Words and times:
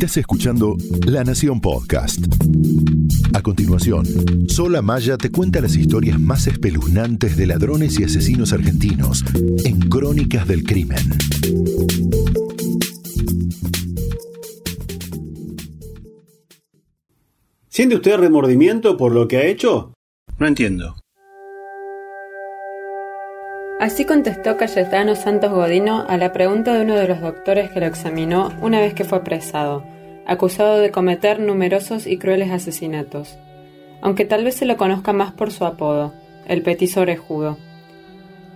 Estás 0.00 0.16
escuchando 0.16 0.78
La 1.06 1.24
Nación 1.24 1.60
Podcast. 1.60 2.24
A 3.34 3.42
continuación, 3.42 4.06
Sola 4.48 4.80
Maya 4.80 5.18
te 5.18 5.30
cuenta 5.30 5.60
las 5.60 5.76
historias 5.76 6.18
más 6.18 6.46
espeluznantes 6.46 7.36
de 7.36 7.46
ladrones 7.46 8.00
y 8.00 8.04
asesinos 8.04 8.54
argentinos 8.54 9.22
en 9.62 9.78
Crónicas 9.90 10.48
del 10.48 10.64
Crimen. 10.64 10.96
¿Siente 17.68 17.96
usted 17.96 18.16
remordimiento 18.16 18.96
por 18.96 19.12
lo 19.12 19.28
que 19.28 19.36
ha 19.36 19.44
hecho? 19.44 19.92
No 20.38 20.46
entiendo. 20.46 20.99
Así 23.80 24.04
contestó 24.04 24.58
Cayetano 24.58 25.16
Santos 25.16 25.50
Godino 25.52 26.04
a 26.06 26.18
la 26.18 26.34
pregunta 26.34 26.74
de 26.74 26.82
uno 26.82 26.96
de 26.96 27.08
los 27.08 27.22
doctores 27.22 27.70
que 27.70 27.80
lo 27.80 27.86
examinó 27.86 28.52
una 28.60 28.78
vez 28.78 28.92
que 28.92 29.04
fue 29.04 29.16
apresado, 29.16 29.82
acusado 30.26 30.76
de 30.80 30.90
cometer 30.90 31.40
numerosos 31.40 32.06
y 32.06 32.18
crueles 32.18 32.50
asesinatos, 32.50 33.38
aunque 34.02 34.26
tal 34.26 34.44
vez 34.44 34.56
se 34.56 34.66
lo 34.66 34.76
conozca 34.76 35.14
más 35.14 35.32
por 35.32 35.50
su 35.50 35.64
apodo, 35.64 36.12
el 36.46 36.60
petiso 36.60 37.00
orejudo. 37.00 37.56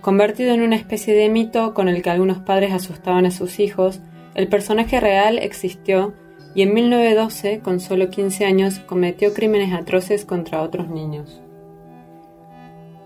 Convertido 0.01 0.53
en 0.53 0.61
una 0.61 0.75
especie 0.75 1.15
de 1.15 1.27
mito 1.27 1.73
con 1.73 1.89
el 1.89 2.03
que 2.03 2.11
algunos 2.11 2.37
padres 2.37 2.71
asustaban 2.71 3.25
a 3.25 3.31
sus 3.31 3.59
hijos, 3.59 4.01
el 4.35 4.47
personaje 4.47 4.99
real 4.99 5.39
existió 5.39 6.13
y 6.53 6.61
en 6.61 6.75
1912, 6.75 7.61
con 7.61 7.79
solo 7.79 8.11
15 8.11 8.45
años, 8.45 8.77
cometió 8.77 9.33
crímenes 9.33 9.73
atroces 9.73 10.23
contra 10.23 10.61
otros 10.61 10.87
niños. 10.87 11.41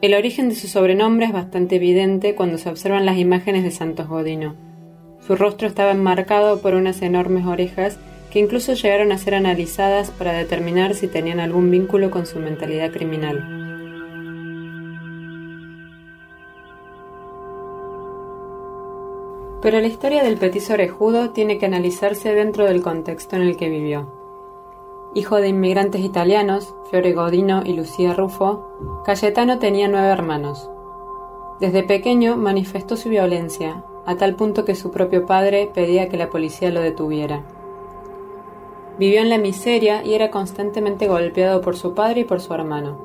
El 0.01 0.13
origen 0.13 0.47
de 0.47 0.55
su 0.55 0.69
sobrenombre 0.69 1.25
es 1.25 1.33
bastante 1.33 1.75
evidente 1.75 2.33
cuando 2.33 2.57
se 2.57 2.69
observan 2.69 3.05
las 3.05 3.17
imágenes 3.17 3.63
de 3.63 3.71
Santos 3.71 4.07
Godino. 4.07 4.55
Su 5.19 5.35
rostro 5.35 5.67
estaba 5.67 5.91
enmarcado 5.91 6.61
por 6.61 6.73
unas 6.73 7.01
enormes 7.01 7.45
orejas 7.45 7.99
que 8.31 8.39
incluso 8.39 8.73
llegaron 8.75 9.11
a 9.11 9.17
ser 9.17 9.35
analizadas 9.35 10.11
para 10.11 10.31
determinar 10.31 10.95
si 10.95 11.07
tenían 11.07 11.41
algún 11.41 11.69
vínculo 11.69 12.11
con 12.11 12.25
su 12.25 12.39
mentalidad 12.39 12.91
criminal. 12.91 13.43
Pero 19.61 19.81
la 19.81 19.87
historia 19.87 20.23
del 20.23 20.37
petiso 20.37 20.75
orejudo 20.75 21.31
tiene 21.31 21.57
que 21.57 21.65
analizarse 21.65 22.33
dentro 22.33 22.63
del 22.63 22.81
contexto 22.81 23.35
en 23.35 23.41
el 23.41 23.57
que 23.57 23.67
vivió. 23.67 24.18
Hijo 25.15 25.37
de 25.37 25.47
inmigrantes 25.47 26.01
italianos, 26.01 26.75
Fiore 26.91 27.13
Godino 27.13 27.63
y 27.65 27.73
Lucía 27.73 28.13
Ruffo, 28.13 29.01
Cayetano 29.03 29.57
tenía 29.57 29.87
nueve 29.87 30.09
hermanos. 30.09 30.69
Desde 31.59 31.81
pequeño 31.81 32.37
manifestó 32.37 32.95
su 32.95 33.09
violencia, 33.09 33.83
a 34.05 34.17
tal 34.17 34.35
punto 34.35 34.65
que 34.65 34.75
su 34.75 34.91
propio 34.91 35.25
padre 35.25 35.71
pedía 35.73 36.09
que 36.09 36.17
la 36.17 36.29
policía 36.29 36.69
lo 36.69 36.81
detuviera. 36.81 37.43
Vivió 38.99 39.21
en 39.21 39.29
la 39.29 39.39
miseria 39.39 40.03
y 40.05 40.13
era 40.13 40.29
constantemente 40.29 41.07
golpeado 41.07 41.61
por 41.61 41.75
su 41.75 41.95
padre 41.95 42.21
y 42.21 42.25
por 42.25 42.39
su 42.39 42.53
hermano. 42.53 42.97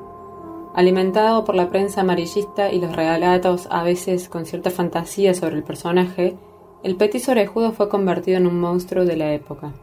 Alimentado 0.75 1.43
por 1.43 1.55
la 1.55 1.69
prensa 1.71 2.01
amarillista 2.01 2.71
y 2.71 2.79
los 2.79 2.95
relatos 2.95 3.67
a 3.71 3.81
veces 3.81 4.29
con 4.29 4.45
cierta 4.45 4.69
fantasía 4.69 5.33
sobre 5.33 5.55
el 5.55 5.63
personaje, 5.63 6.37
el 6.83 6.97
petiso 6.97 7.31
orejudo 7.31 7.71
fue 7.71 7.89
convertido 7.89 8.37
en 8.37 8.45
un 8.45 8.59
monstruo 8.59 9.05
de 9.05 9.17
la 9.17 9.33
época. 9.33 9.73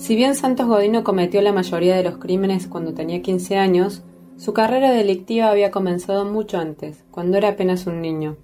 Si 0.00 0.16
bien 0.16 0.34
Santos 0.34 0.66
Godino 0.66 1.04
cometió 1.04 1.42
la 1.42 1.52
mayoría 1.52 1.94
de 1.94 2.02
los 2.02 2.16
crímenes 2.16 2.66
cuando 2.68 2.94
tenía 2.94 3.20
15 3.20 3.58
años, 3.58 4.02
su 4.38 4.54
carrera 4.54 4.92
delictiva 4.92 5.50
había 5.50 5.70
comenzado 5.70 6.24
mucho 6.24 6.56
antes, 6.56 7.04
cuando 7.10 7.36
era 7.36 7.50
apenas 7.50 7.86
un 7.86 8.00
niño. 8.00 8.38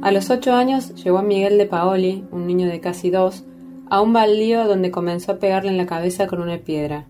A 0.00 0.10
los 0.10 0.30
8 0.30 0.54
años 0.54 0.94
llevó 0.94 1.18
a 1.18 1.22
Miguel 1.22 1.58
de 1.58 1.66
Paoli, 1.66 2.24
un 2.32 2.46
niño 2.46 2.68
de 2.68 2.80
casi 2.80 3.10
dos, 3.10 3.44
a 3.90 4.00
un 4.00 4.14
baldío 4.14 4.66
donde 4.66 4.90
comenzó 4.90 5.32
a 5.32 5.38
pegarle 5.38 5.72
en 5.72 5.76
la 5.76 5.84
cabeza 5.84 6.26
con 6.26 6.40
una 6.40 6.56
piedra. 6.56 7.04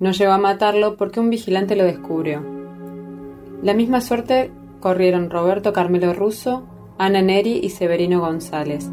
No 0.00 0.12
llegó 0.12 0.32
a 0.32 0.38
matarlo 0.38 0.96
porque 0.96 1.20
un 1.20 1.28
vigilante 1.28 1.76
lo 1.76 1.84
descubrió. 1.84 2.42
La 3.62 3.74
misma 3.74 4.00
suerte 4.00 4.50
corrieron 4.80 5.28
Roberto 5.28 5.74
Carmelo 5.74 6.14
Russo, 6.14 6.62
Ana 6.96 7.20
Neri 7.20 7.60
y 7.62 7.68
Severino 7.68 8.20
González, 8.20 8.88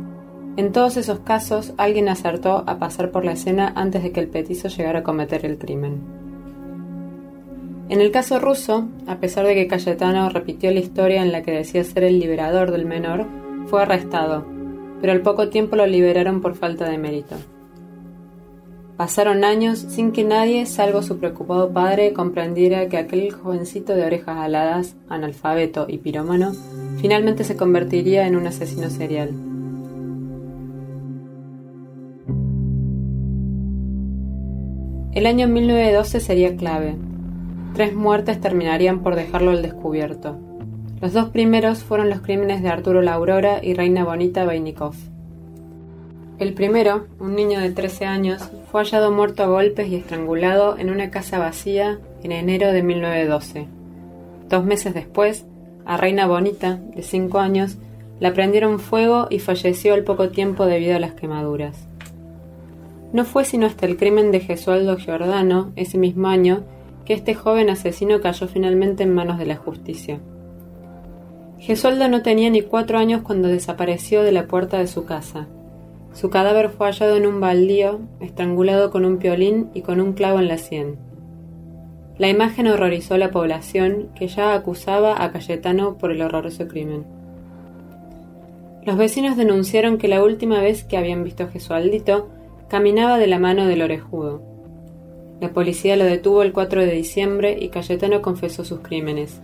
en 0.62 0.74
todos 0.74 0.96
esos 0.96 1.22
casos, 1.22 1.74
alguien 1.78 2.08
acertó 2.08 2.64
a 2.68 2.78
pasar 2.78 3.10
por 3.10 3.26
la 3.26 3.32
escena 3.32 3.74
antes 3.76 4.04
de 4.04 4.12
que 4.12 4.20
el 4.20 4.28
petizo 4.28 4.68
llegara 4.68 5.00
a 5.00 5.04
cometer 5.04 5.44
el 5.44 5.58
crimen. 5.58 6.04
En 7.90 8.00
el 8.00 8.12
caso 8.12 8.38
ruso, 8.38 8.88
a 9.08 9.16
pesar 9.16 9.48
de 9.48 9.56
que 9.56 9.66
Cayetano 9.66 10.30
repitió 10.30 10.70
la 10.70 10.80
historia 10.80 11.24
en 11.24 11.32
la 11.32 11.42
que 11.42 11.50
decía 11.50 11.84
ser 11.84 12.04
el 12.04 12.20
liberador 12.20 12.70
del 12.70 12.86
menor, 12.86 13.26
fue 13.66 13.82
arrestado, 13.82 14.46
pero 15.02 15.14
al 15.14 15.22
poco 15.22 15.50
tiempo 15.50 15.76
lo 15.76 15.88
liberaron 15.88 16.42
por 16.42 16.54
falta 16.54 16.88
de 16.88 17.00
mérito. 17.00 17.38
Pasaron 18.98 19.44
años 19.44 19.80
sin 19.80 20.12
que 20.12 20.24
nadie, 20.24 20.68
salvo 20.68 21.02
su 21.02 21.18
preocupado 21.18 21.74
padre, 21.74 22.14
comprendiera 22.14 22.88
que 22.88 22.98
aquel 22.98 23.32
jovencito 23.32 23.96
de 23.96 24.06
orejas 24.06 24.38
aladas, 24.38 24.96
analfabeto 25.10 25.88
y 25.90 25.98
pirómano, 25.98 26.52
finalmente 26.98 27.46
se 27.46 27.58
convertiría 27.58 28.28
en 28.28 28.36
un 28.36 28.46
asesino 28.46 28.92
serial. 28.92 29.51
El 35.14 35.26
año 35.26 35.46
1912 35.50 36.22
sería 36.22 36.56
clave. 36.56 36.96
Tres 37.74 37.94
muertes 37.94 38.40
terminarían 38.40 39.00
por 39.04 39.16
dejarlo 39.16 39.52
al 39.52 39.62
descubierto. 39.62 40.38
Los 41.02 41.12
dos 41.12 41.30
primeros 41.30 41.84
fueron 41.84 42.10
los 42.10 42.22
crímenes 42.22 42.62
de 42.62 42.70
Arturo 42.70 43.02
La 43.02 43.16
Aurora 43.16 43.60
y 43.62 43.74
Reina 43.74 44.06
Bonita 44.06 44.46
Beinikov. 44.46 44.96
El 46.40 46.54
primero, 46.54 47.08
un 47.20 47.36
niño 47.36 47.60
de 47.60 47.72
13 47.72 48.06
años, 48.06 48.50
fue 48.72 48.84
hallado 48.84 49.12
muerto 49.12 49.44
a 49.44 49.48
golpes 49.48 49.90
y 49.90 49.96
estrangulado 49.96 50.78
en 50.78 50.90
una 50.90 51.12
casa 51.12 51.40
vacía 51.40 52.00
en 52.24 52.32
enero 52.32 52.72
de 52.72 52.82
1912. 52.82 53.68
Dos 54.48 54.64
meses 54.64 54.94
después, 54.94 55.46
a 55.86 55.98
Reina 55.98 56.26
Bonita, 56.26 56.80
de 56.96 57.04
5 57.04 57.38
años, 57.40 57.78
la 58.22 58.34
prendieron 58.34 58.80
fuego 58.80 59.28
y 59.30 59.40
falleció 59.40 59.94
al 59.94 60.06
poco 60.06 60.30
tiempo 60.30 60.66
debido 60.66 60.96
a 60.96 61.00
las 61.00 61.16
quemaduras. 61.16 61.91
No 63.14 63.26
fue 63.26 63.44
sino 63.44 63.66
hasta 63.66 63.86
el 63.86 63.98
crimen 63.98 64.32
de 64.32 64.40
Gesualdo 64.40 64.98
Giordano, 64.98 65.74
ese 65.76 65.98
mismo 65.98 66.28
año, 66.28 66.64
que 67.06 67.14
este 67.14 67.34
joven 67.34 67.70
asesino 67.70 68.22
cayó 68.22 68.48
finalmente 68.48 69.04
en 69.04 69.14
manos 69.14 69.38
de 69.38 69.46
la 69.46 69.58
justicia. 69.58 70.20
Gesualdo 71.60 72.08
no 72.08 72.22
tenía 72.22 72.50
ni 72.50 72.62
cuatro 72.62 72.98
años 72.98 73.22
cuando 73.22 73.48
desapareció 73.48 74.24
de 74.24 74.32
la 74.32 74.48
puerta 74.48 74.78
de 74.78 74.88
su 74.88 75.06
casa. 75.06 75.48
Su 76.14 76.30
cadáver 76.30 76.70
fue 76.70 76.88
hallado 76.88 77.18
en 77.18 77.28
un 77.28 77.40
baldío, 77.40 78.00
estrangulado 78.20 78.92
con 78.92 79.06
un 79.06 79.18
piolín 79.18 79.70
y 79.74 79.82
con 79.82 80.02
un 80.02 80.14
clavo 80.14 80.40
en 80.40 80.48
la 80.48 80.58
sien. 80.58 80.98
La 82.18 82.30
imagen 82.30 82.68
horrorizó 82.68 83.16
a 83.16 83.18
la 83.18 83.32
población, 83.32 84.10
que 84.16 84.28
ya 84.28 84.54
acusaba 84.54 85.24
a 85.24 85.32
Cayetano 85.32 85.98
por 85.98 86.12
el 86.12 86.22
horroroso 86.22 86.68
crimen. 86.68 87.06
Los 88.86 88.98
vecinos 88.98 89.38
denunciaron 89.38 89.98
que 89.98 90.08
la 90.08 90.24
última 90.24 90.60
vez 90.62 90.84
que 90.84 90.98
habían 90.98 91.24
visto 91.24 91.44
a 91.44 91.48
Gesualdito 91.48 92.30
Caminaba 92.72 93.18
de 93.18 93.28
la 93.28 93.38
mano 93.38 93.68
del 93.68 93.82
orejudo. 93.82 94.42
La 95.42 95.52
policía 95.52 95.98
lo 95.98 96.06
detuvo 96.06 96.42
el 96.42 96.54
4 96.54 96.86
de 96.86 96.94
diciembre 96.94 97.58
y 97.60 97.68
Cayetano 97.68 98.22
confesó 98.22 98.64
sus 98.64 98.80
crímenes. 98.80 99.42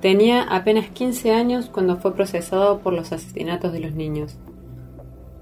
Tenía 0.00 0.44
apenas 0.44 0.88
15 0.88 1.32
años 1.32 1.68
cuando 1.68 1.98
fue 1.98 2.14
procesado 2.14 2.78
por 2.78 2.94
los 2.94 3.12
asesinatos 3.12 3.70
de 3.74 3.80
los 3.80 3.92
niños. 3.92 4.38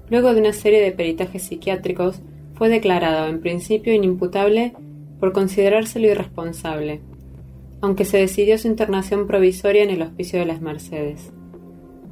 Luego 0.09 0.33
de 0.33 0.41
una 0.41 0.51
serie 0.51 0.81
de 0.81 0.91
peritajes 0.91 1.43
psiquiátricos, 1.43 2.19
fue 2.55 2.67
declarado 2.67 3.29
en 3.29 3.39
principio 3.39 3.93
inimputable 3.93 4.73
por 5.21 5.31
considerárselo 5.31 6.07
irresponsable, 6.07 6.99
aunque 7.79 8.03
se 8.03 8.17
decidió 8.17 8.57
su 8.57 8.67
internación 8.67 9.27
provisoria 9.27 9.83
en 9.83 9.91
el 9.91 10.01
Hospicio 10.01 10.39
de 10.39 10.45
las 10.45 10.59
Mercedes. 10.59 11.31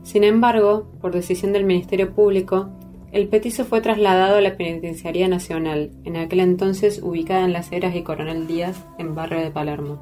Sin 0.04 0.24
embargo, 0.24 0.88
por 1.02 1.12
decisión 1.12 1.52
del 1.52 1.66
Ministerio 1.66 2.14
Público, 2.14 2.70
el 3.12 3.28
petiso 3.28 3.66
fue 3.66 3.81
trasladado 3.81 4.38
a 4.38 4.42
la 4.42 4.56
Penitenciaría 4.56 5.28
Nacional, 5.28 5.92
en 6.06 6.16
aquel 6.16 6.40
entonces 6.40 7.02
ubicada 7.04 7.44
en 7.44 7.52
Las 7.52 7.72
Heras 7.72 7.96
y 7.96 8.04
Coronel 8.04 8.48
Díaz, 8.48 8.86
en 8.98 9.16
barrio 9.16 9.42
de 9.42 9.52
Palermo. 9.52 10.00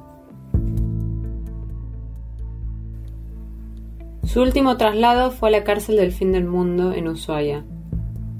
Su 4.22 4.42
último 4.42 4.76
traslado 4.76 5.32
fue 5.32 5.48
a 5.48 5.52
la 5.52 5.64
cárcel 5.64 5.96
del 5.96 6.12
fin 6.12 6.30
del 6.30 6.44
mundo 6.44 6.92
en 6.92 7.08
Ushuaia, 7.08 7.64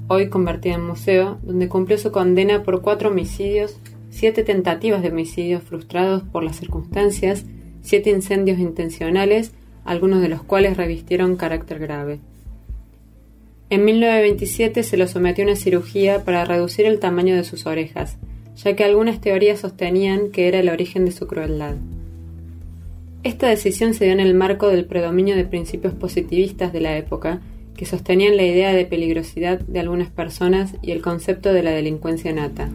hoy 0.07 0.29
convertida 0.29 0.75
en 0.75 0.87
museo, 0.87 1.39
donde 1.43 1.67
cumplió 1.67 1.97
su 1.97 2.13
condena 2.13 2.63
por 2.63 2.81
cuatro 2.81 3.09
homicidios, 3.09 3.77
siete 4.09 4.43
tentativas 4.43 5.01
de 5.01 5.09
homicidios 5.09 5.63
frustrados 5.63 6.23
por 6.23 6.43
las 6.43 6.55
circunstancias, 6.55 7.45
siete 7.81 8.09
incendios 8.09 8.59
intencionales, 8.59 9.53
algunos 9.83 10.21
de 10.21 10.29
los 10.29 10.43
cuales 10.43 10.77
revistieron 10.77 11.35
carácter 11.35 11.79
grave. 11.79 12.21
En 13.71 13.85
1927 13.85 14.83
se 14.83 14.97
lo 14.97 15.07
sometió 15.07 15.45
a 15.45 15.47
una 15.47 15.55
cirugía 15.55 16.25
para 16.25 16.43
reducir 16.43 16.85
el 16.85 16.99
tamaño 16.99 17.37
de 17.37 17.45
sus 17.45 17.65
orejas, 17.65 18.17
ya 18.57 18.75
que 18.75 18.83
algunas 18.83 19.21
teorías 19.21 19.61
sostenían 19.61 20.29
que 20.31 20.49
era 20.49 20.59
el 20.59 20.67
origen 20.67 21.05
de 21.05 21.13
su 21.13 21.25
crueldad. 21.25 21.75
Esta 23.23 23.47
decisión 23.47 23.93
se 23.93 24.03
dio 24.03 24.13
en 24.13 24.19
el 24.19 24.33
marco 24.33 24.67
del 24.67 24.83
predominio 24.83 25.37
de 25.37 25.45
principios 25.45 25.93
positivistas 25.93 26.73
de 26.73 26.81
la 26.81 26.97
época, 26.97 27.39
que 27.77 27.85
sostenían 27.85 28.35
la 28.35 28.43
idea 28.43 28.73
de 28.73 28.83
peligrosidad 28.83 29.61
de 29.61 29.79
algunas 29.79 30.09
personas 30.09 30.75
y 30.81 30.91
el 30.91 31.01
concepto 31.01 31.53
de 31.53 31.63
la 31.63 31.71
delincuencia 31.71 32.33
nata. 32.33 32.69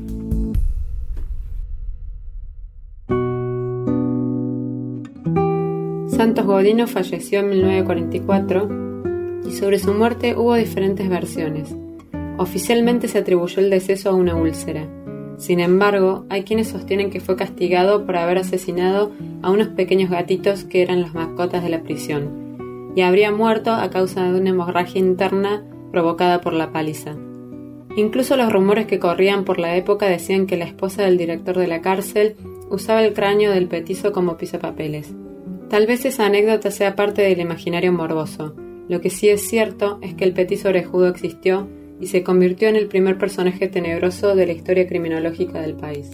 Santos 6.09 6.47
Godino 6.47 6.87
falleció 6.87 7.41
en 7.41 7.51
1944 7.51 8.86
y 9.47 9.53
sobre 9.53 9.79
su 9.79 9.95
muerte 9.95 10.35
hubo 10.37 10.55
diferentes 10.55 11.09
versiones. 11.09 11.75
Oficialmente 12.39 13.09
se 13.09 13.19
atribuyó 13.19 13.61
el 13.61 13.71
deceso 13.71 14.11
a 14.11 14.15
una 14.15 14.35
úlcera. 14.35 14.87
Sin 15.39 15.61
embargo, 15.61 16.25
hay 16.29 16.45
quienes 16.45 16.69
sostienen 16.69 17.11
que 17.11 17.21
fue 17.21 17.37
castigado 17.37 18.05
por 18.07 18.17
haber 18.17 18.39
asesinado 18.39 19.13
a 19.43 19.51
unos 19.51 19.69
pequeños 19.69 20.11
gatitos 20.11 20.65
que 20.65 20.83
eran 20.83 21.03
las 21.03 21.15
mascotas 21.15 21.63
de 21.63 21.69
la 21.69 21.83
prisión, 21.83 22.93
y 22.95 23.03
habría 23.03 23.31
muerto 23.31 23.73
a 23.73 23.91
causa 23.91 24.31
de 24.31 24.41
una 24.41 24.51
hemorragia 24.51 24.99
interna 24.99 25.63
provocada 25.93 26.41
por 26.41 26.53
la 26.53 26.73
paliza. 26.73 27.15
Incluso 27.97 28.37
los 28.37 28.53
rumores 28.53 28.87
que 28.87 28.99
corrían 28.99 29.45
por 29.45 29.59
la 29.59 29.77
época 29.77 30.07
decían 30.07 30.47
que 30.47 30.57
la 30.57 30.67
esposa 30.67 31.03
del 31.03 31.17
director 31.17 31.57
de 31.57 31.67
la 31.67 31.81
cárcel 31.81 32.37
usaba 32.71 33.03
el 33.05 33.15
cráneo 33.15 33.53
del 33.53 33.69
petizo 33.69 34.13
como 34.13 34.37
pisapapeles. 34.37 35.15
Tal 35.71 35.87
vez 35.87 36.05
esa 36.05 36.27
anécdota 36.27 36.71
sea 36.71 36.97
parte 36.97 37.23
del 37.23 37.41
imaginario 37.41 37.93
morboso. 37.93 38.55
Lo 38.89 39.01
que 39.01 39.11
sí 39.11 39.29
es 39.29 39.49
cierto 39.49 39.99
es 40.01 40.15
que 40.15 40.25
el 40.25 40.33
petiso 40.33 40.69
orejudo 40.69 41.09
existió 41.09 41.69
y 42.01 42.07
se 42.07 42.23
convirtió 42.23 42.69
en 42.69 42.77
el 42.77 42.87
primer 42.87 43.19
personaje 43.19 43.69
tenebroso 43.69 44.37
de 44.37 44.47
la 44.47 44.53
historia 44.53 44.87
criminológica 44.87 45.61
del 45.61 45.75
país. 45.75 46.11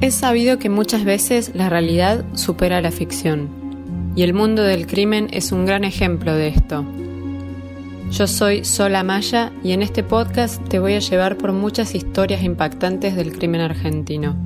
Es 0.00 0.14
sabido 0.14 0.58
que 0.58 0.70
muchas 0.70 1.04
veces 1.04 1.52
la 1.54 1.68
realidad 1.68 2.24
supera 2.34 2.80
la 2.80 2.90
ficción, 2.90 3.50
y 4.16 4.22
el 4.22 4.32
mundo 4.34 4.64
del 4.64 4.86
crimen 4.86 5.28
es 5.30 5.52
un 5.52 5.66
gran 5.66 5.84
ejemplo 5.84 6.34
de 6.34 6.48
esto. 6.48 6.84
Yo 8.10 8.26
soy 8.26 8.64
Sola 8.64 9.04
Maya 9.04 9.52
y 9.62 9.70
en 9.70 9.82
este 9.82 10.02
podcast 10.02 10.60
te 10.68 10.80
voy 10.80 10.94
a 10.94 10.98
llevar 10.98 11.38
por 11.38 11.52
muchas 11.52 11.94
historias 11.94 12.42
impactantes 12.42 13.14
del 13.14 13.32
crimen 13.32 13.60
argentino. 13.60 14.36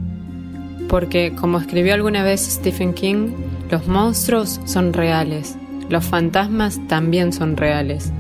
Porque, 0.87 1.35
como 1.35 1.59
escribió 1.59 1.95
alguna 1.95 2.23
vez 2.23 2.43
Stephen 2.43 2.93
King, 2.93 3.31
los 3.71 3.89
monstruos 3.89 4.61
son 4.67 4.93
reales, 4.93 5.57
los 5.89 6.05
fantasmas 6.05 6.79
también 6.89 7.33
son 7.33 7.57
reales, 7.57 8.13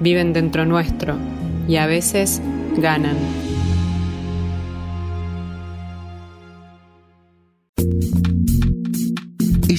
viven 0.00 0.32
dentro 0.32 0.64
nuestro 0.64 1.16
y 1.66 1.76
a 1.76 1.86
veces 1.86 2.40
ganan. 2.76 3.16